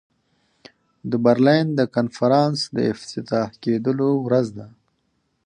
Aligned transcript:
د 1.09 1.11
برلین 1.25 1.67
د 1.79 1.81
کنفرانس 1.95 2.59
د 2.75 2.77
افتتاح 2.93 3.47
کېدلو 3.63 4.09
ورځ 4.25 4.47
وه. 4.55 4.67